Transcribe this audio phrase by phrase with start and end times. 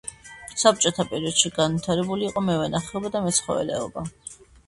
[0.61, 4.07] საბჭოთა პერიოდში განვითარებული იყო მევენახეობა და მეცხოველეობა.